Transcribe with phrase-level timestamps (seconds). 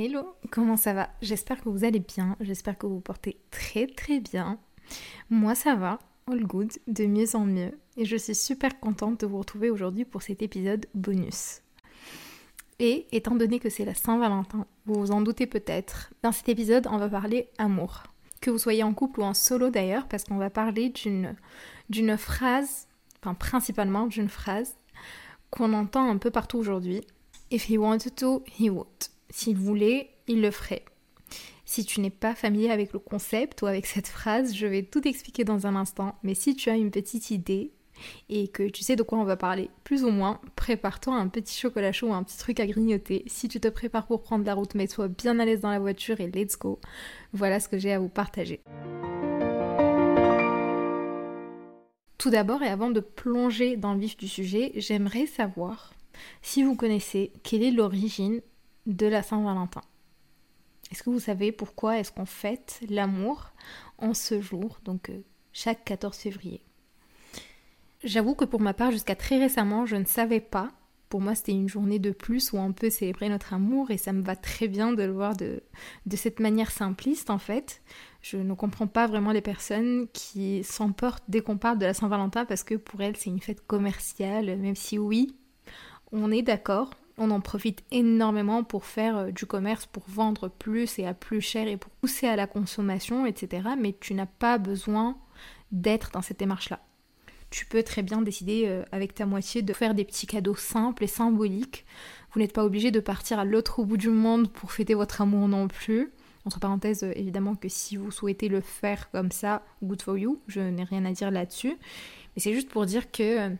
[0.00, 1.10] Hello, comment ça va?
[1.22, 4.60] J'espère que vous allez bien, j'espère que vous portez très très bien.
[5.28, 5.98] Moi ça va,
[6.28, 10.04] all good, de mieux en mieux, et je suis super contente de vous retrouver aujourd'hui
[10.04, 11.62] pour cet épisode bonus.
[12.78, 16.86] Et étant donné que c'est la Saint-Valentin, vous vous en doutez peut-être, dans cet épisode
[16.88, 18.04] on va parler amour.
[18.40, 21.34] Que vous soyez en couple ou en solo d'ailleurs, parce qu'on va parler d'une,
[21.90, 22.86] d'une phrase,
[23.20, 24.76] enfin principalement d'une phrase,
[25.50, 27.00] qu'on entend un peu partout aujourd'hui.
[27.50, 28.86] If he wanted to, he would.
[29.30, 30.84] S'il voulait, il le ferait.
[31.64, 35.06] Si tu n'es pas familier avec le concept ou avec cette phrase, je vais tout
[35.06, 37.72] expliquer dans un instant, mais si tu as une petite idée
[38.30, 41.58] et que tu sais de quoi on va parler, plus ou moins, prépare-toi un petit
[41.58, 43.24] chocolat chaud ou un petit truc à grignoter.
[43.26, 46.20] Si tu te prépares pour prendre la route, mets-toi bien à l'aise dans la voiture
[46.20, 46.80] et let's go.
[47.32, 48.62] Voilà ce que j'ai à vous partager.
[52.16, 55.92] Tout d'abord, et avant de plonger dans le vif du sujet, j'aimerais savoir
[56.42, 58.40] si vous connaissez quelle est l'origine
[58.88, 59.82] de la Saint-Valentin.
[60.90, 63.52] Est-ce que vous savez pourquoi est-ce qu'on fête l'amour
[63.98, 65.20] en ce jour, donc euh,
[65.52, 66.62] chaque 14 février?
[68.02, 70.70] J'avoue que pour ma part, jusqu'à très récemment, je ne savais pas.
[71.08, 74.12] Pour moi, c'était une journée de plus où on peut célébrer notre amour et ça
[74.12, 75.62] me va très bien de le voir de,
[76.06, 77.82] de cette manière simpliste en fait.
[78.20, 82.44] Je ne comprends pas vraiment les personnes qui s'emportent dès qu'on parle de la Saint-Valentin
[82.44, 85.34] parce que pour elles, c'est une fête commerciale, même si oui,
[86.12, 90.98] on est d'accord, on en profite énormément pour faire euh, du commerce, pour vendre plus
[90.98, 93.68] et à plus cher et pour pousser à la consommation, etc.
[93.78, 95.16] Mais tu n'as pas besoin
[95.72, 96.80] d'être dans cette démarche-là.
[97.50, 101.04] Tu peux très bien décider euh, avec ta moitié de faire des petits cadeaux simples
[101.04, 101.86] et symboliques.
[102.32, 105.48] Vous n'êtes pas obligé de partir à l'autre bout du monde pour fêter votre amour
[105.48, 106.12] non plus.
[106.44, 110.40] Entre parenthèses, euh, évidemment que si vous souhaitez le faire comme ça, good for you,
[110.46, 111.76] je n'ai rien à dire là-dessus.
[112.36, 113.50] Mais c'est juste pour dire que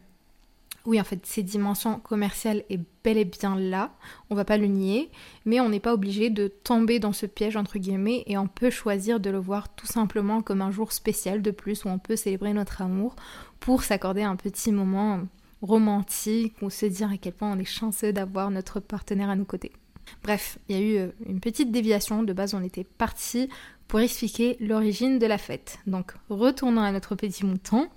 [0.87, 3.93] oui, en fait, ces dimensions commerciales est bel et bien là,
[4.31, 5.11] on va pas le nier,
[5.45, 8.71] mais on n'est pas obligé de tomber dans ce piège entre guillemets et on peut
[8.71, 12.17] choisir de le voir tout simplement comme un jour spécial de plus où on peut
[12.17, 13.17] célébrer notre amour
[13.61, 15.21] pour s'accorder un petit moment
[15.63, 19.45] romantique ou se dire à quel point on est chanceux d'avoir notre partenaire à nos
[19.45, 19.73] côtés.
[20.23, 23.49] Bref, il y a eu euh, une petite déviation, de base on était parti
[23.89, 25.79] pour expliquer l'origine de la fête.
[25.87, 27.89] Donc retournons à notre petit mouton.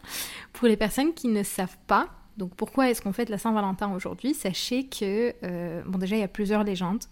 [0.54, 2.10] Pour les personnes qui ne savent pas,
[2.42, 4.34] donc pourquoi est-ce qu'on fête la Saint-Valentin aujourd'hui?
[4.34, 7.04] Sachez que, euh, bon déjà il y a plusieurs légendes,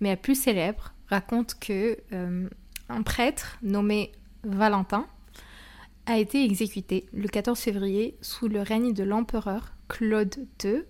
[0.00, 2.48] mais la plus célèbre raconte que euh,
[2.88, 4.12] un prêtre nommé
[4.44, 5.06] Valentin
[6.06, 10.34] a été exécuté le 14 février sous le règne de l'empereur Claude
[10.64, 10.84] II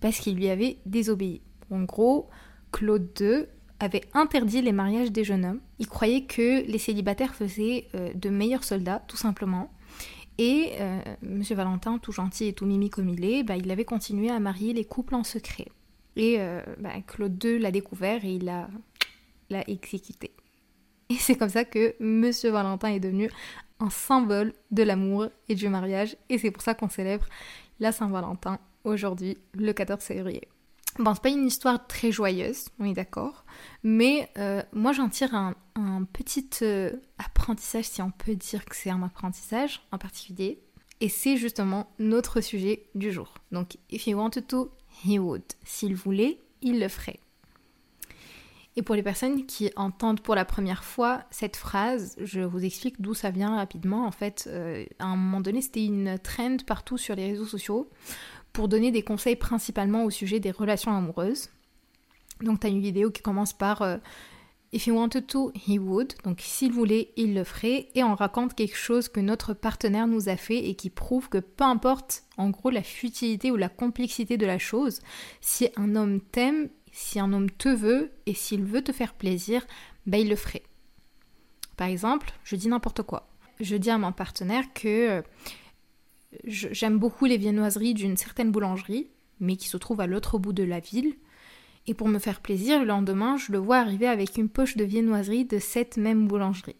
[0.00, 1.40] parce qu'il lui avait désobéi.
[1.70, 2.28] En gros,
[2.72, 3.44] Claude II
[3.78, 5.60] avait interdit les mariages des jeunes hommes.
[5.78, 9.70] Il croyait que les célibataires faisaient euh, de meilleurs soldats, tout simplement.
[10.38, 13.84] Et euh, Monsieur Valentin, tout gentil et tout mimi comme il est, bah, il avait
[13.84, 15.66] continué à marier les couples en secret.
[16.16, 18.68] Et euh, bah, Claude II l'a découvert et il l'a,
[19.50, 20.32] l'a exécuté.
[21.10, 23.30] Et c'est comme ça que Monsieur Valentin est devenu
[23.80, 26.16] un symbole de l'amour et du mariage.
[26.28, 27.26] Et c'est pour ça qu'on célèbre
[27.80, 30.42] la Saint-Valentin aujourd'hui, le 14 février.
[30.98, 33.44] Bon, c'est pas une histoire très joyeuse, on est d'accord,
[33.84, 35.54] mais euh, moi j'en tire un,
[36.12, 40.60] petit euh, apprentissage, si on peut dire que c'est un apprentissage en particulier,
[41.00, 43.34] et c'est justement notre sujet du jour.
[43.52, 44.72] Donc, if he wanted to,
[45.04, 45.44] he would.
[45.64, 47.20] S'il voulait, il le ferait.
[48.78, 53.00] Et pour les personnes qui entendent pour la première fois cette phrase, je vous explique
[53.00, 54.06] d'où ça vient rapidement.
[54.06, 57.90] En fait, euh, à un moment donné, c'était une trend partout sur les réseaux sociaux
[58.66, 61.50] donner des conseils principalement au sujet des relations amoureuses.
[62.40, 63.98] Donc tu as une vidéo qui commence par euh,
[64.70, 66.14] If he wanted to, he would.
[66.24, 67.88] Donc s'il voulait, il le ferait.
[67.94, 71.38] Et on raconte quelque chose que notre partenaire nous a fait et qui prouve que
[71.38, 75.00] peu importe en gros la futilité ou la complexité de la chose,
[75.40, 79.66] si un homme t'aime, si un homme te veut et s'il veut te faire plaisir,
[80.06, 80.64] bah il le ferait.
[81.76, 83.28] Par exemple, je dis n'importe quoi.
[83.60, 85.22] Je dis à mon partenaire que euh,
[86.44, 89.08] J'aime beaucoup les viennoiseries d'une certaine boulangerie,
[89.40, 91.14] mais qui se trouve à l'autre bout de la ville.
[91.86, 94.84] Et pour me faire plaisir, le lendemain, je le vois arriver avec une poche de
[94.84, 96.76] viennoiserie de cette même boulangerie.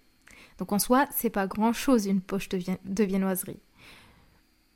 [0.59, 3.61] Donc en soi, c'est pas grand chose une poche de, de viennoiserie.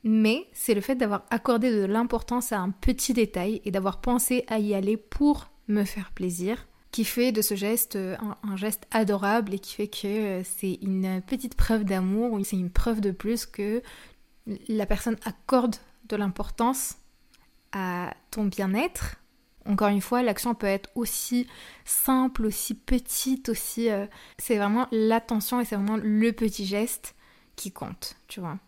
[0.05, 4.45] Mais c'est le fait d'avoir accordé de l'importance à un petit détail et d'avoir pensé
[4.49, 8.87] à y aller pour me faire plaisir qui fait de ce geste un, un geste
[8.91, 13.01] adorable et qui fait que euh, c'est une petite preuve d'amour ou c'est une preuve
[13.01, 13.83] de plus que
[14.47, 15.77] la personne accorde
[16.09, 16.97] de l'importance
[17.73, 19.17] à ton bien-être.
[19.65, 21.47] Encore une fois, l'action peut être aussi
[21.85, 23.91] simple, aussi petite, aussi...
[23.91, 24.07] Euh,
[24.39, 27.15] c'est vraiment l'attention et c'est vraiment le petit geste
[27.55, 28.59] qui compte, tu vois.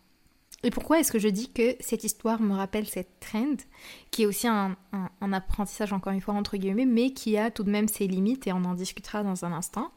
[0.65, 3.57] Et pourquoi est-ce que je dis que cette histoire me rappelle cette trend,
[4.09, 4.75] qui est aussi un,
[5.21, 8.51] apprentissage encore une fois entre guillemets, mais qui a tout de même ses limites et
[8.51, 9.91] on en discutera dans un instant.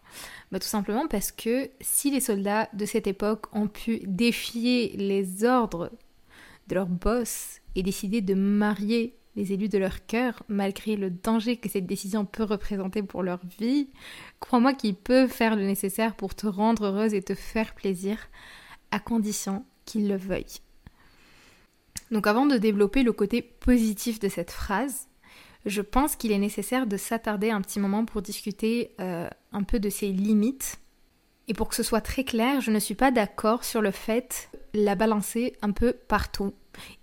[0.53, 5.43] Bah, Tout simplement parce que si les soldats de cette époque ont pu défier les
[5.43, 5.91] ordres
[6.67, 11.57] de leur boss et décider de marier les élus de leur cœur, malgré le danger
[11.57, 13.89] que cette décision peut représenter pour leur vie,
[14.39, 18.19] crois-moi qu'ils peuvent faire le nécessaire pour te rendre heureuse et te faire plaisir,
[18.91, 20.61] à condition qu'ils le veuillent.
[22.11, 25.09] Donc avant de développer le côté positif de cette phrase,
[25.67, 29.81] je pense qu'il est nécessaire de s'attarder un petit moment pour discuter euh, un peu
[29.81, 30.79] de ses limites.
[31.49, 34.51] Et pour que ce soit très clair, je ne suis pas d'accord sur le fait
[34.75, 36.53] de la balancer un peu partout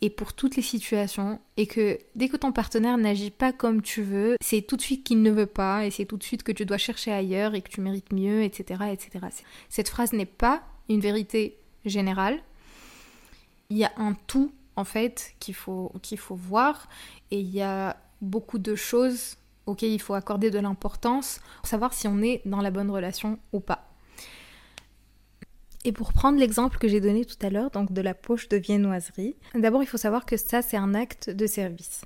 [0.01, 4.01] et pour toutes les situations et que dès que ton partenaire n'agit pas comme tu
[4.01, 6.51] veux, c'est tout de suite qu'il ne veut pas et c'est tout de suite que
[6.51, 8.83] tu dois chercher ailleurs et que tu mérites mieux, etc.
[8.91, 9.25] etc.
[9.69, 12.39] Cette phrase n'est pas une vérité générale.
[13.69, 16.87] Il y a un tout en fait qu'il faut, faut voir
[17.31, 21.93] et il y a beaucoup de choses auxquelles il faut accorder de l'importance pour savoir
[21.93, 23.89] si on est dans la bonne relation ou pas.
[25.83, 28.57] Et pour prendre l'exemple que j'ai donné tout à l'heure, donc de la poche de
[28.57, 32.01] viennoiserie, d'abord il faut savoir que ça c'est un acte de service.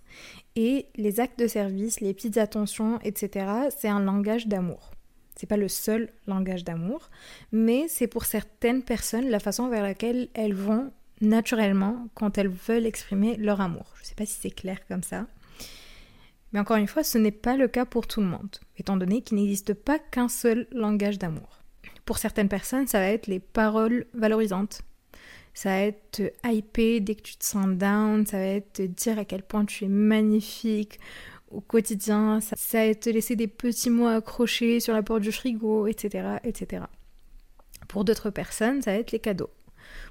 [0.58, 3.46] Et les actes de service, les petites attentions, etc.,
[3.76, 4.92] c'est un langage d'amour.
[5.38, 7.10] C'est pas le seul langage d'amour,
[7.54, 12.86] mais c'est pour certaines personnes la façon vers laquelle elles vont naturellement quand elles veulent
[12.86, 13.94] exprimer leur amour.
[14.02, 15.28] Je sais pas si c'est clair comme ça.
[16.52, 19.22] Mais encore une fois, ce n'est pas le cas pour tout le monde, étant donné
[19.22, 21.60] qu'il n'existe pas qu'un seul langage d'amour.
[22.06, 24.82] Pour certaines personnes, ça va être les paroles valorisantes.
[25.54, 28.82] Ça va être te hyper dès que tu te sens down, ça va être te
[28.84, 31.00] dire à quel point tu es magnifique
[31.52, 35.32] au quotidien, ça, va être te laisser des petits mots accrochés sur la porte du
[35.32, 36.38] frigo, etc.
[36.44, 36.84] etc.
[37.88, 39.50] Pour d'autres personnes, ça va être les cadeaux.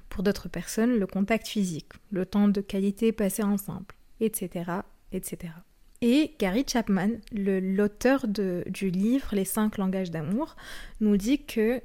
[0.09, 3.85] Pour d'autres personnes, le contact physique, le temps de qualité passé ensemble,
[4.19, 4.71] etc.
[5.11, 5.53] etc.
[6.01, 10.55] Et Gary Chapman, l'auteur du livre Les cinq langages d'amour,
[11.01, 11.81] nous dit que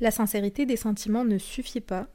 [0.00, 2.06] la sincérité des sentiments ne suffit pas.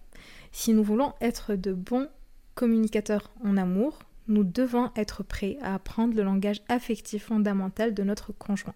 [0.51, 2.07] Si nous voulons être de bons
[2.55, 8.31] communicateurs en amour, nous devons être prêts à apprendre le langage affectif fondamental de notre
[8.31, 8.75] conjoint.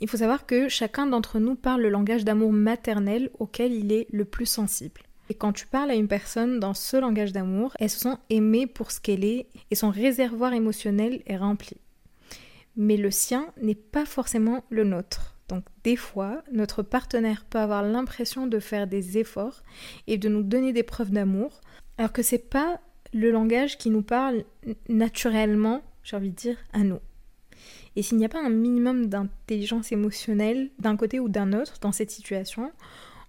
[0.00, 4.06] Il faut savoir que chacun d'entre nous parle le langage d'amour maternel auquel il est
[4.12, 5.02] le plus sensible.
[5.30, 8.66] Et quand tu parles à une personne dans ce langage d'amour, elles se sent aimées
[8.66, 11.76] pour ce qu'elle est et son réservoir émotionnel est rempli.
[12.76, 15.36] Mais le sien n'est pas forcément le nôtre.
[15.48, 19.62] Donc des fois, notre partenaire peut avoir l'impression de faire des efforts
[20.06, 21.60] et de nous donner des preuves d'amour,
[21.96, 22.80] alors que c'est pas
[23.12, 24.44] le langage qui nous parle
[24.88, 27.00] naturellement, j'ai envie de dire, à nous.
[27.96, 31.92] Et s'il n'y a pas un minimum d'intelligence émotionnelle d'un côté ou d'un autre dans
[31.92, 32.70] cette situation,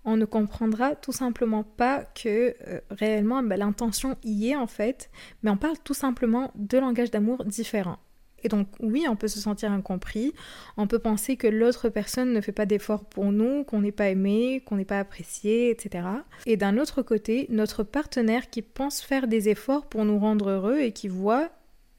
[0.05, 5.09] on ne comprendra tout simplement pas que euh, réellement bah, l'intention y est en fait,
[5.43, 7.99] mais on parle tout simplement de langages d'amour différents.
[8.43, 10.33] Et donc oui, on peut se sentir incompris,
[10.77, 14.09] on peut penser que l'autre personne ne fait pas d'efforts pour nous, qu'on n'est pas
[14.09, 16.07] aimé, qu'on n'est pas apprécié, etc.
[16.45, 20.79] Et d'un autre côté, notre partenaire qui pense faire des efforts pour nous rendre heureux
[20.79, 21.49] et qui voit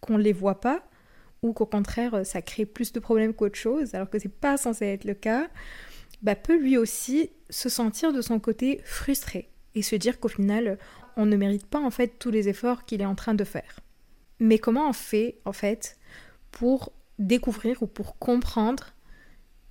[0.01, 0.83] qu'on ne les voit pas,
[1.43, 4.87] ou qu'au contraire ça crée plus de problèmes qu'autre chose, alors que c'est pas censé
[4.87, 5.49] être le cas,
[6.23, 10.79] bah, peut lui aussi se sentir de son côté frustré et se dire qu'au final,
[11.17, 13.81] on ne mérite pas en fait tous les efforts qu'il est en train de faire.
[14.39, 15.99] Mais comment on fait en fait
[16.51, 18.95] pour découvrir ou pour comprendre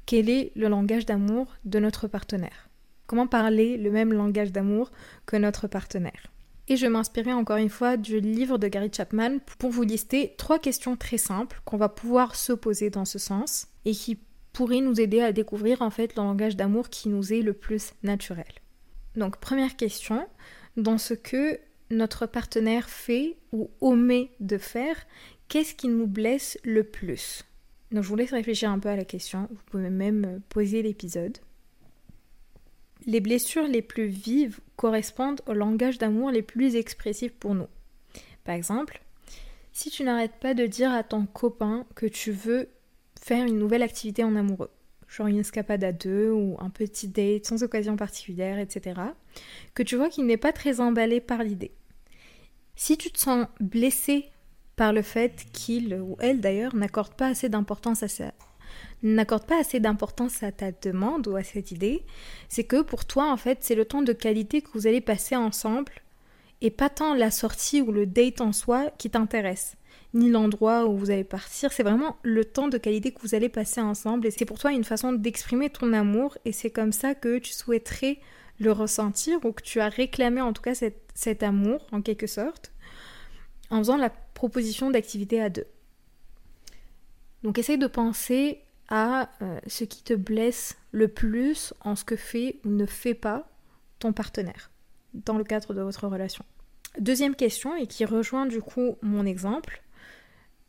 [0.05, 2.69] quel est le langage d'amour de notre partenaire?
[3.07, 4.91] Comment parler le même langage d'amour
[5.25, 6.31] que notre partenaire?
[6.67, 10.59] Et je m'inspirais encore une fois du livre de Gary Chapman pour vous lister trois
[10.59, 14.19] questions très simples qu'on va pouvoir se poser dans ce sens et qui
[14.59, 17.93] pourrait nous aider à découvrir en fait le langage d'amour qui nous est le plus
[18.03, 18.51] naturel.
[19.15, 20.27] Donc première question,
[20.75, 21.57] dans ce que
[21.91, 24.97] notre partenaire fait ou omet de faire,
[25.47, 27.45] qu'est-ce qui nous blesse le plus?
[27.93, 31.37] Donc je vous laisse réfléchir un peu à la question, vous pouvez même poser l'épisode.
[33.05, 37.69] Les blessures les plus vives correspondent au langage d'amour les plus expressifs pour nous.
[38.43, 39.01] Par exemple,
[39.71, 42.67] si tu n'arrêtes pas de dire à ton copain que tu veux
[43.21, 44.71] faire une nouvelle activité en amoureux,
[45.07, 49.01] genre une escapade à deux ou un petit date sans occasion particulière, etc.,
[49.73, 51.71] que tu vois qu'il n'est pas très emballé par l'idée.
[52.75, 54.29] Si tu te sens blessé
[54.75, 58.31] par le fait qu'il ou elle d'ailleurs n'accorde pas assez d'importance à ça,
[59.03, 62.05] n'accorde pas assez d'importance à ta demande ou à cette idée,
[62.47, 65.35] c'est que pour toi en fait c'est le temps de qualité que vous allez passer
[65.35, 65.91] ensemble
[66.61, 69.75] et pas tant la sortie ou le date en soi qui t'intéresse
[70.13, 73.49] ni l'endroit où vous allez partir, c'est vraiment le temps de qualité que vous allez
[73.49, 77.13] passer ensemble et c'est pour toi une façon d'exprimer ton amour et c'est comme ça
[77.13, 78.19] que tu souhaiterais
[78.59, 82.71] le ressentir ou que tu as réclamé en tout cas cet, amour en quelque sorte
[83.69, 85.67] en faisant la proposition d'activité à deux.
[87.43, 92.15] Donc essaye de penser à euh, ce qui te blesse le plus en ce que
[92.15, 93.47] fait ou ne fait pas
[93.99, 94.71] ton partenaire
[95.13, 96.43] dans le cadre de votre relation.
[96.97, 99.83] Deuxième question, et qui rejoint du coup mon exemple,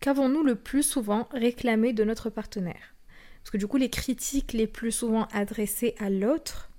[0.00, 2.94] qu'avons-nous le plus souvent réclamé de notre partenaire?
[3.42, 6.70] Parce que du coup, les critiques les plus souvent adressées à l'autre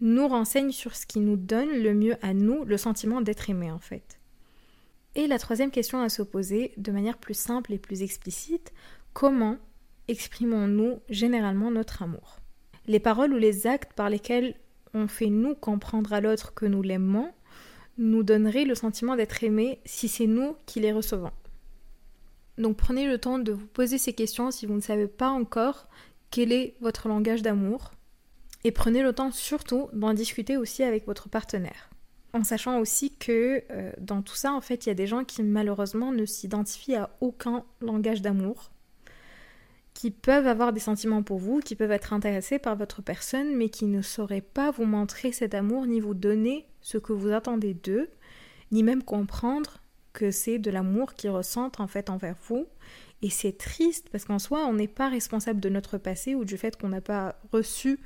[0.00, 3.70] nous renseignent sur ce qui nous donne le mieux à nous le sentiment d'être aimé
[3.70, 4.18] en fait.
[5.14, 8.72] Et la troisième question à se poser, de manière plus simple et plus explicite,
[9.12, 9.56] comment
[10.06, 12.38] exprimons-nous généralement notre amour?
[12.86, 14.54] Les paroles ou les actes par lesquels
[14.94, 17.32] on fait nous comprendre à l'autre que nous l'aimons
[17.98, 21.32] nous donneraient le sentiment d'être aimé si c'est nous qui les recevons.
[22.58, 25.86] Donc prenez le temps de vous poser ces questions si vous ne savez pas encore
[26.30, 27.92] quel est votre langage d'amour.
[28.64, 31.88] Et prenez le temps surtout d'en discuter aussi avec votre partenaire.
[32.32, 35.24] En sachant aussi que euh, dans tout ça, en fait, il y a des gens
[35.24, 38.70] qui malheureusement ne s'identifient à aucun langage d'amour,
[39.94, 43.68] qui peuvent avoir des sentiments pour vous, qui peuvent être intéressés par votre personne, mais
[43.68, 47.74] qui ne sauraient pas vous montrer cet amour, ni vous donner ce que vous attendez
[47.74, 48.10] d'eux,
[48.72, 49.78] ni même comprendre
[50.18, 52.66] que c'est de l'amour qu'ils ressentent en fait envers vous.
[53.22, 56.58] Et c'est triste parce qu'en soi, on n'est pas responsable de notre passé ou du
[56.58, 58.00] fait qu'on n'a pas reçu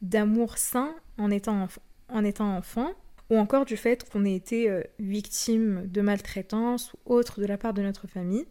[0.00, 1.66] d'amour sain en étant,
[2.08, 2.92] en étant enfant,
[3.30, 7.58] ou encore du fait qu'on ait été euh, victime de maltraitance ou autre de la
[7.58, 8.46] part de notre famille.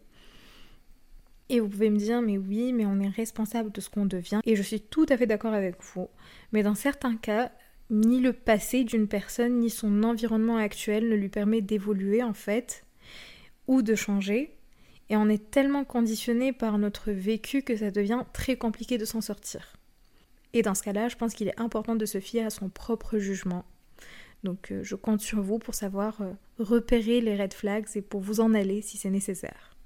[1.48, 4.40] Et vous pouvez me dire, mais oui, mais on est responsable de ce qu'on devient.
[4.44, 6.08] Et je suis tout à fait d'accord avec vous.
[6.52, 7.50] Mais dans certains cas,
[7.88, 12.85] ni le passé d'une personne, ni son environnement actuel ne lui permet d'évoluer en fait
[13.66, 14.52] ou de changer.
[15.08, 19.20] Et on est tellement conditionné par notre vécu que ça devient très compliqué de s'en
[19.20, 19.76] sortir.
[20.52, 23.18] Et dans ce cas-là, je pense qu'il est important de se fier à son propre
[23.18, 23.64] jugement.
[24.42, 28.20] Donc euh, je compte sur vous pour savoir euh, repérer les red flags et pour
[28.20, 29.76] vous en aller si c'est nécessaire.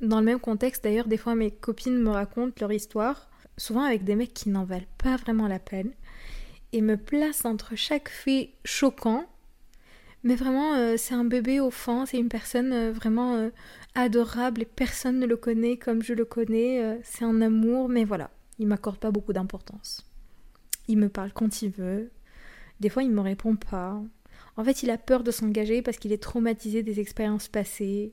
[0.00, 4.04] Dans le même contexte, d'ailleurs, des fois mes copines me racontent leur histoire, souvent avec
[4.04, 5.92] des mecs qui n'en valent pas vraiment la peine,
[6.72, 9.26] et me placent entre chaque fait choquant
[10.26, 13.50] mais vraiment, euh, c'est un bébé au fond, c'est une personne euh, vraiment euh,
[13.94, 16.98] adorable et personne ne le connaît comme je le connais.
[17.04, 20.04] c'est un amour, mais voilà, il m'accorde pas beaucoup d'importance.
[20.88, 22.10] Il me parle quand il veut.
[22.80, 24.02] Des fois, il me répond pas.
[24.56, 28.12] En fait, il a peur de s'engager parce qu'il est traumatisé des expériences passées.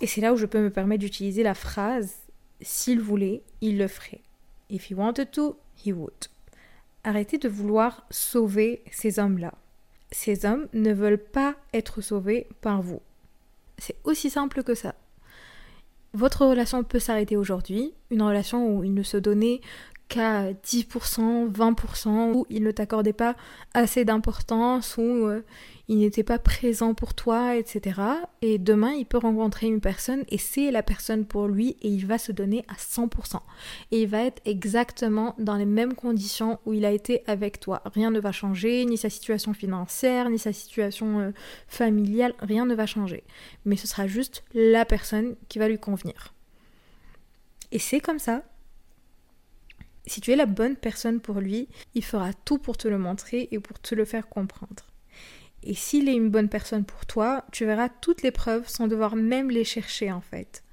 [0.00, 2.16] Et c'est là où je peux me permettre d'utiliser la phrase
[2.62, 4.22] s'il voulait, il le ferait.
[4.70, 6.28] If he wanted to, he would.
[7.04, 9.52] Arrêtez de vouloir sauver ces hommes-là
[10.12, 13.00] ces hommes ne veulent pas être sauvés par vous.
[13.78, 14.94] C'est aussi simple que ça.
[16.14, 19.62] Votre relation peut s'arrêter aujourd'hui, une relation où il ne se donnait
[20.12, 23.34] qu'à 10%, 20%, où il ne t'accordait pas
[23.72, 25.42] assez d'importance, où euh,
[25.88, 27.98] il n'était pas présent pour toi, etc.
[28.42, 32.06] Et demain, il peut rencontrer une personne et c'est la personne pour lui et il
[32.06, 33.40] va se donner à 100%.
[33.90, 37.80] Et il va être exactement dans les mêmes conditions où il a été avec toi.
[37.86, 41.30] Rien ne va changer, ni sa situation financière, ni sa situation euh,
[41.68, 43.24] familiale, rien ne va changer.
[43.64, 46.34] Mais ce sera juste la personne qui va lui convenir.
[47.70, 48.42] Et c'est comme ça
[50.06, 53.48] si tu es la bonne personne pour lui, il fera tout pour te le montrer
[53.50, 54.86] et pour te le faire comprendre.
[55.62, 59.14] Et s'il est une bonne personne pour toi, tu verras toutes les preuves sans devoir
[59.14, 60.64] même les chercher en fait.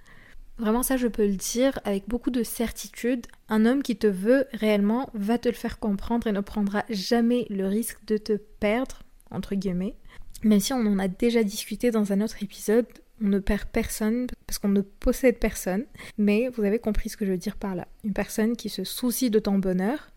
[0.57, 4.45] Vraiment ça je peux le dire avec beaucoup de certitude, un homme qui te veut
[4.51, 9.03] réellement va te le faire comprendre et ne prendra jamais le risque de te perdre,
[9.31, 9.95] entre guillemets.
[10.43, 12.88] Même si on en a déjà discuté dans un autre épisode,
[13.21, 15.85] on ne perd personne parce qu'on ne possède personne,
[16.17, 17.88] mais vous avez compris ce que je veux dire par là.
[18.03, 20.11] Une personne qui se soucie de ton bonheur,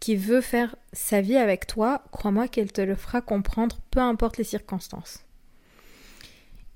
[0.00, 4.38] qui veut faire sa vie avec toi, crois-moi qu'elle te le fera comprendre, peu importe
[4.38, 5.24] les circonstances.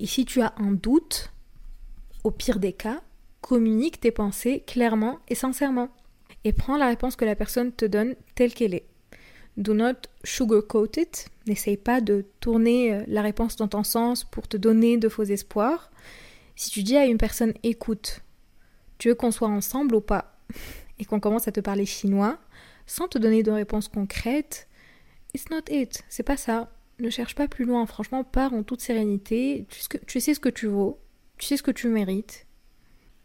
[0.00, 1.33] Et si tu as un doute,
[2.25, 3.02] au pire des cas,
[3.40, 5.88] communique tes pensées clairement et sincèrement.
[6.45, 8.87] Et prends la réponse que la personne te donne telle qu'elle est.
[9.56, 11.28] Do not sugarcoat it.
[11.46, 15.25] N'essaye pas de tourner euh, la réponse dans ton sens pour te donner de faux
[15.25, 15.90] espoirs.
[16.56, 18.20] Si tu dis à une personne écoute,
[18.99, 20.38] tu veux qu'on soit ensemble ou pas?
[20.99, 22.38] Et qu'on commence à te parler chinois,
[22.87, 24.68] sans te donner de réponse concrète,
[25.34, 26.70] it's not it, c'est pas ça.
[27.00, 29.66] Ne cherche pas plus loin, franchement, pars en toute sérénité.
[30.06, 31.00] Tu sais ce que tu vaux,
[31.38, 32.46] tu sais ce que tu mérites.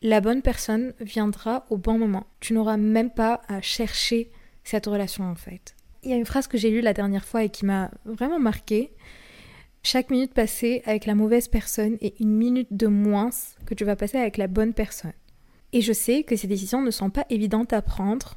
[0.02, 2.26] La bonne personne viendra au bon moment.
[2.40, 4.32] Tu n'auras même pas à chercher
[4.64, 5.76] cette relation en fait.
[6.04, 8.40] Il y a une phrase que j'ai lue la dernière fois et qui m'a vraiment
[8.40, 8.92] marquée.
[9.84, 13.30] Chaque minute passée avec la mauvaise personne est une minute de moins
[13.66, 15.14] que tu vas passer avec la bonne personne.
[15.72, 18.36] Et je sais que ces décisions ne sont pas évidentes à prendre,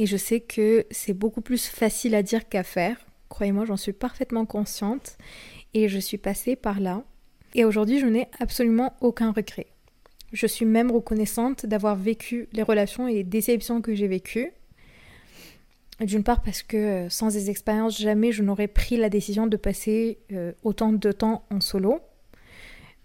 [0.00, 2.96] Et je sais que c'est beaucoup plus facile à dire qu'à faire.
[3.28, 5.18] Croyez-moi, j'en suis parfaitement consciente.
[5.74, 7.02] Et je suis passée par là.
[7.54, 9.66] Et aujourd'hui, je n'ai absolument aucun regret.
[10.32, 14.52] Je suis même reconnaissante d'avoir vécu les relations et les déceptions que j'ai vécues.
[16.00, 19.56] D'une part parce que euh, sans ces expériences, jamais je n'aurais pris la décision de
[19.56, 22.00] passer euh, autant de temps en solo,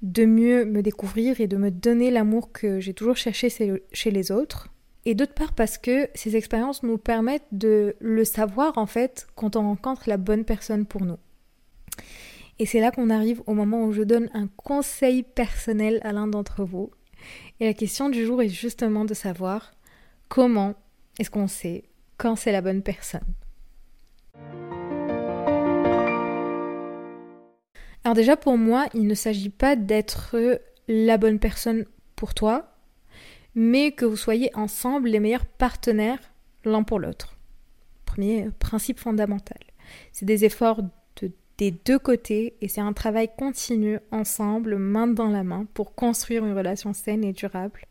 [0.03, 4.31] de mieux me découvrir et de me donner l'amour que j'ai toujours cherché chez les
[4.31, 4.69] autres.
[5.05, 9.55] Et d'autre part parce que ces expériences nous permettent de le savoir en fait quand
[9.55, 11.17] on rencontre la bonne personne pour nous.
[12.59, 16.27] Et c'est là qu'on arrive au moment où je donne un conseil personnel à l'un
[16.27, 16.91] d'entre vous.
[17.59, 19.73] Et la question du jour est justement de savoir
[20.29, 20.75] comment
[21.19, 21.83] est-ce qu'on sait
[22.17, 23.21] quand c'est la bonne personne.
[28.03, 30.35] Alors déjà pour moi, il ne s'agit pas d'être
[30.87, 32.75] la bonne personne pour toi,
[33.55, 36.19] mais que vous soyez ensemble les meilleurs partenaires
[36.65, 37.37] l'un pour l'autre.
[38.05, 39.59] Premier principe fondamental.
[40.11, 40.81] C'est des efforts
[41.57, 46.45] des deux côtés et c'est un travail continu ensemble, main dans la main, pour construire
[46.45, 47.85] une relation saine et durable.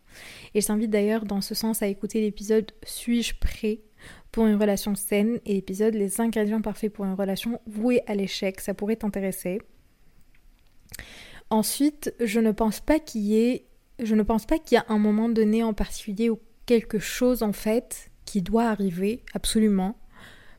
[0.55, 3.81] Et je t'invite d'ailleurs dans ce sens à écouter l'épisode Suis-je prêt?
[4.31, 8.61] Pour une relation saine et l'épisode Les ingrédients parfaits pour une relation vouée à l'échec.
[8.61, 9.61] Ça pourrait t'intéresser.
[11.51, 13.67] Ensuite, je ne pense pas qu'il y ait,
[14.03, 17.43] je ne pense pas qu'il y a un moment donné en particulier ou quelque chose
[17.43, 19.99] en fait qui doit arriver absolument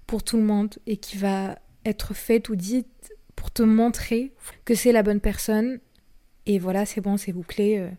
[0.06, 2.86] pour tout le monde et qui va être fait ou dit
[3.36, 4.34] pour te montrer
[4.66, 5.80] que c'est la bonne personne
[6.46, 7.90] et voilà, c'est bon, c'est bouclé, euh,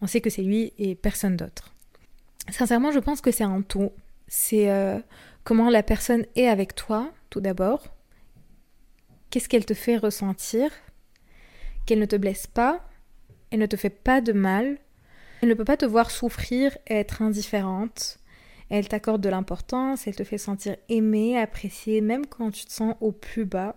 [0.00, 1.74] on sait que c'est lui et personne d'autre.
[2.50, 3.90] Sincèrement, je pense que c'est un tout
[4.26, 4.98] c'est euh,
[5.44, 7.94] comment la personne est avec toi, tout d'abord.
[9.30, 10.70] Qu'est-ce qu'elle te fait ressentir?
[11.86, 12.88] Qu'elle ne te blesse pas,
[13.50, 14.78] elle ne te fait pas de mal,
[15.42, 18.18] elle ne peut pas te voir souffrir et être indifférente?
[18.70, 22.96] Elle t'accorde de l'importance, elle te fait sentir aimée, appréciée, même quand tu te sens
[23.00, 23.76] au plus bas?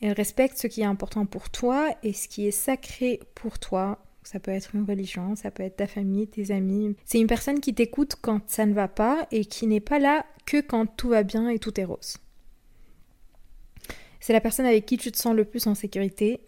[0.00, 4.02] Elle respecte ce qui est important pour toi et ce qui est sacré pour toi.
[4.22, 6.94] Ça peut être une religion, ça peut être ta famille, tes amis.
[7.04, 10.24] C'est une personne qui t'écoute quand ça ne va pas et qui n'est pas là
[10.46, 12.18] que quand tout va bien et tout est rose.
[14.20, 16.40] C'est la personne avec qui tu te sens le plus en sécurité,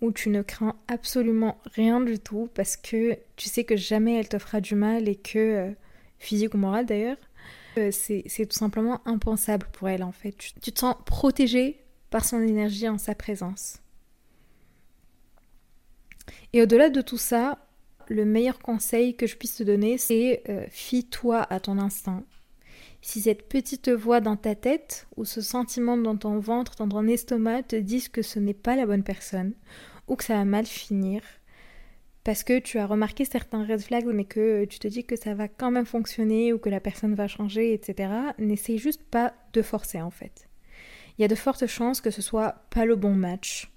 [0.00, 4.28] où tu ne crains absolument rien du tout parce que tu sais que jamais elle
[4.28, 5.70] te fera du mal et que, euh,
[6.18, 7.16] physique ou moral d'ailleurs,
[7.76, 10.32] euh, c'est tout simplement impensable pour elle en fait.
[10.32, 11.78] tu te sens protégé
[12.10, 13.80] par son énergie en sa présence.
[16.52, 17.58] Et au-delà de tout ça,
[18.08, 22.24] le meilleur conseil que je puisse te donner, c'est euh, fie-toi à ton instinct.
[23.00, 27.06] Si cette petite voix dans ta tête ou ce sentiment dans ton ventre, dans ton
[27.06, 29.54] estomac te disent que ce n'est pas la bonne personne
[30.08, 31.22] ou que ça va mal finir,
[32.24, 35.34] parce que tu as remarqué certains red flags mais que tu te dis que ça
[35.34, 39.62] va quand même fonctionner ou que la personne va changer, etc., n'essaye juste pas de
[39.62, 40.48] forcer en fait.
[41.16, 43.70] Il y a de fortes chances que ce soit pas le bon match.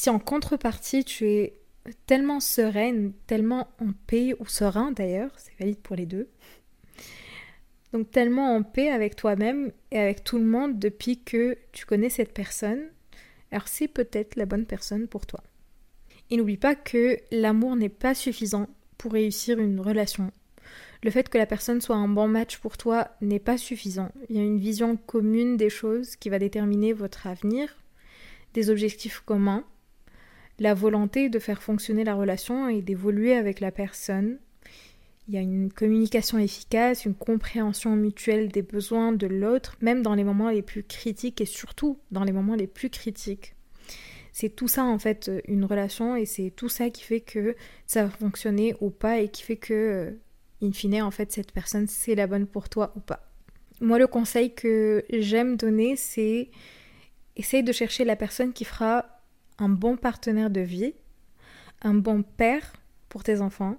[0.00, 1.58] Si en contrepartie tu es
[2.06, 6.28] tellement sereine, tellement en paix, ou serein d'ailleurs, c'est valide pour les deux.
[7.92, 12.10] Donc tellement en paix avec toi-même et avec tout le monde depuis que tu connais
[12.10, 12.78] cette personne,
[13.50, 15.42] alors c'est peut-être la bonne personne pour toi.
[16.30, 20.30] Et n'oublie pas que l'amour n'est pas suffisant pour réussir une relation.
[21.02, 24.12] Le fait que la personne soit un bon match pour toi n'est pas suffisant.
[24.28, 27.76] Il y a une vision commune des choses qui va déterminer votre avenir,
[28.54, 29.64] des objectifs communs,
[30.58, 34.38] la volonté de faire fonctionner la relation et d'évoluer avec la personne.
[35.28, 40.14] Il y a une communication efficace, une compréhension mutuelle des besoins de l'autre, même dans
[40.14, 43.54] les moments les plus critiques et surtout dans les moments les plus critiques.
[44.32, 48.04] C'est tout ça en fait une relation et c'est tout ça qui fait que ça
[48.04, 50.10] va fonctionner ou pas et qui fait que, euh,
[50.62, 53.28] in fine, en fait, cette personne c'est la bonne pour toi ou pas.
[53.80, 56.50] Moi, le conseil que j'aime donner, c'est
[57.36, 59.17] essaye de chercher la personne qui fera
[59.58, 60.94] un bon partenaire de vie,
[61.82, 62.72] un bon père
[63.08, 63.76] pour tes enfants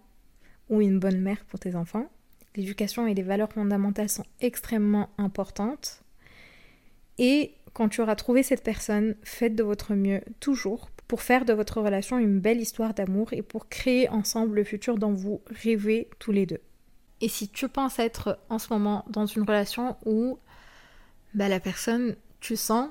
[0.69, 2.09] ou une bonne mère pour tes enfants.
[2.55, 6.01] L'éducation et les valeurs fondamentales sont extrêmement importantes.
[7.17, 11.53] Et quand tu auras trouvé cette personne, faites de votre mieux toujours pour faire de
[11.53, 16.09] votre relation une belle histoire d'amour et pour créer ensemble le futur dont vous rêvez
[16.19, 16.61] tous les deux.
[17.21, 20.39] Et si tu penses être en ce moment dans une relation où
[21.33, 22.89] bah, la personne, tu sens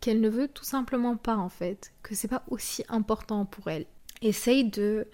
[0.00, 3.86] qu'elle ne veut tout simplement pas en fait, que c'est pas aussi important pour elle.
[4.22, 5.06] Essaye de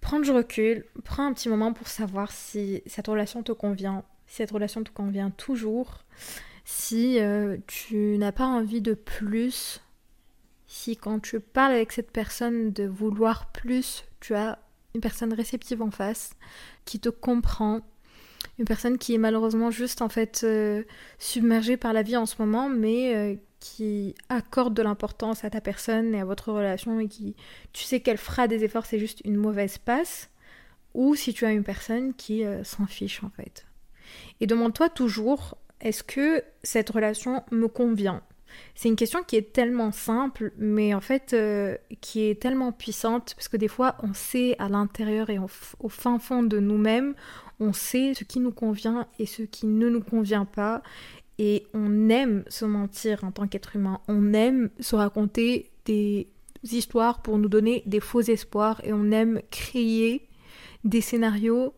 [0.00, 4.36] prendre du recul, prends un petit moment pour savoir si cette relation te convient, si
[4.36, 6.04] cette relation te convient toujours,
[6.64, 9.80] si euh, tu n'as pas envie de plus,
[10.66, 14.58] si quand tu parles avec cette personne de vouloir plus, tu as
[14.94, 16.34] une personne réceptive en face
[16.84, 17.80] qui te comprend,
[18.58, 20.82] une personne qui est malheureusement juste en fait euh,
[21.18, 25.60] submergée par la vie en ce moment, mais euh, qui accorde de l'importance à ta
[25.60, 27.36] personne et à votre relation et qui,
[27.72, 30.30] tu sais qu'elle fera des efforts, c'est juste une mauvaise passe,
[30.94, 33.66] ou si tu as une personne qui euh, s'en fiche en fait.
[34.40, 38.22] Et demande-toi toujours, est-ce que cette relation me convient?
[38.74, 43.34] C'est une question qui est tellement simple, mais en fait euh, qui est tellement puissante,
[43.36, 47.14] parce que des fois on sait à l'intérieur et au fin fond de nous-mêmes,
[47.60, 50.82] on sait ce qui nous convient et ce qui ne nous convient pas,
[51.40, 56.28] et on aime se mentir en tant qu'être humain, on aime se raconter des
[56.62, 60.28] histoires pour nous donner des faux espoirs, et on aime créer
[60.84, 61.72] des scénarios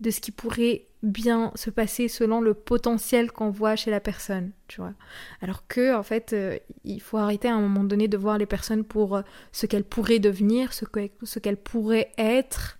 [0.00, 4.50] de ce qui pourrait bien se passer selon le potentiel qu'on voit chez la personne,
[4.66, 4.92] tu vois.
[5.40, 8.44] Alors que, en fait, euh, il faut arrêter à un moment donné de voir les
[8.44, 12.78] personnes pour euh, ce qu'elles pourraient devenir, ce qu'elles pourraient être.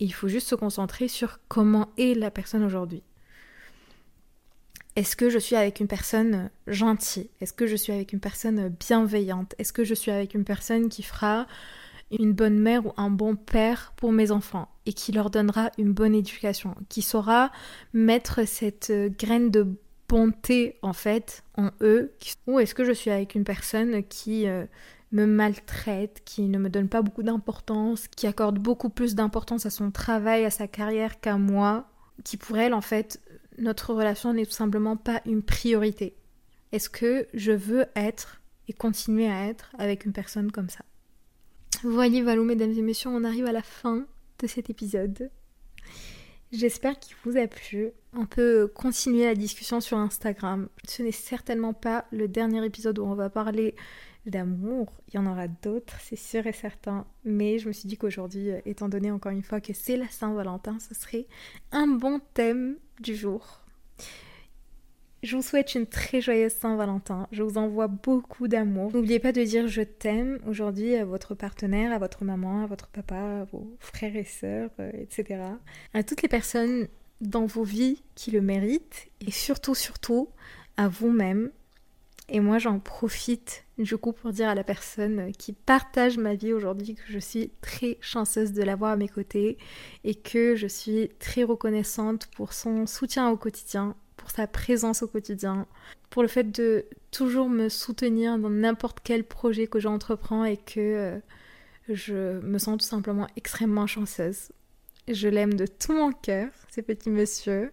[0.00, 3.02] il faut juste se concentrer sur comment est la personne aujourd'hui.
[4.94, 7.30] Est-ce que je suis avec une personne gentille?
[7.40, 9.54] Est-ce que je suis avec une personne bienveillante?
[9.58, 11.46] Est-ce que je suis avec une personne qui fera
[12.10, 15.94] une bonne mère ou un bon père pour mes enfants et qui leur donnera une
[15.94, 17.50] bonne éducation, qui saura
[17.94, 19.66] mettre cette euh, graine de
[20.10, 22.12] bonté en fait en eux?
[22.46, 24.66] Ou est-ce que je suis avec une personne qui euh,
[25.10, 29.70] me maltraite, qui ne me donne pas beaucoup d'importance, qui accorde beaucoup plus d'importance à
[29.70, 31.88] son travail, à sa carrière qu'à moi,
[32.24, 33.21] qui pour elle en fait
[33.58, 36.14] notre relation n'est tout simplement pas une priorité.
[36.72, 40.84] Est-ce que je veux être et continuer à être avec une personne comme ça?
[41.82, 44.06] Voyez, Valou, mesdames et messieurs, on arrive à la fin
[44.38, 45.30] de cet épisode.
[46.52, 47.90] J'espère qu'il vous a plu.
[48.12, 50.68] On peut continuer la discussion sur Instagram.
[50.86, 53.74] Ce n'est certainement pas le dernier épisode où on va parler
[54.26, 54.92] d'amour.
[55.08, 57.06] Il y en aura d'autres, c'est sûr et certain.
[57.24, 60.78] Mais je me suis dit qu'aujourd'hui, étant donné encore une fois que c'est la Saint-Valentin,
[60.78, 61.26] ce serait
[61.72, 63.62] un bon thème du jour.
[65.22, 67.28] Je vous souhaite une très joyeuse Saint-Valentin.
[67.30, 68.90] Je vous envoie beaucoup d'amour.
[68.92, 72.88] N'oubliez pas de dire je t'aime aujourd'hui à votre partenaire, à votre maman, à votre
[72.88, 75.40] papa, à vos frères et sœurs, euh, etc.
[75.94, 76.88] À toutes les personnes
[77.20, 80.28] dans vos vies qui le méritent et surtout, surtout
[80.76, 81.50] à vous-même.
[82.28, 86.52] Et moi, j'en profite du coup pour dire à la personne qui partage ma vie
[86.52, 89.58] aujourd'hui que je suis très chanceuse de l'avoir à mes côtés
[90.04, 95.08] et que je suis très reconnaissante pour son soutien au quotidien pour sa présence au
[95.08, 95.66] quotidien,
[96.08, 100.78] pour le fait de toujours me soutenir dans n'importe quel projet que j'entreprends et que
[100.78, 101.18] euh,
[101.88, 104.52] je me sens tout simplement extrêmement chanceuse.
[105.08, 107.72] Je l'aime de tout mon cœur, ce petit monsieur.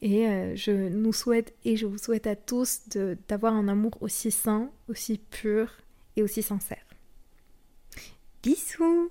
[0.00, 2.82] Et euh, je nous souhaite et je vous souhaite à tous
[3.28, 5.72] d'avoir un amour aussi sain, aussi pur
[6.16, 6.84] et aussi sincère.
[8.42, 9.10] Bisous